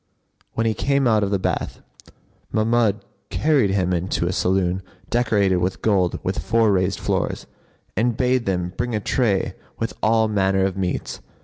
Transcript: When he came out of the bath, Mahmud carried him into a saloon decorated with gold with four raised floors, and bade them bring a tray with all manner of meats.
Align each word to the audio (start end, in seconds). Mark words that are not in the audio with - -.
When 0.53 0.65
he 0.65 0.73
came 0.73 1.05
out 1.07 1.21
of 1.21 1.29
the 1.29 1.37
bath, 1.37 1.79
Mahmud 2.51 3.05
carried 3.29 3.69
him 3.69 3.93
into 3.93 4.25
a 4.25 4.33
saloon 4.33 4.81
decorated 5.11 5.57
with 5.57 5.83
gold 5.83 6.19
with 6.23 6.39
four 6.39 6.71
raised 6.71 6.99
floors, 6.99 7.45
and 7.95 8.17
bade 8.17 8.47
them 8.47 8.73
bring 8.75 8.95
a 8.95 8.99
tray 8.99 9.53
with 9.77 9.93
all 10.01 10.27
manner 10.27 10.65
of 10.65 10.75
meats. 10.75 11.19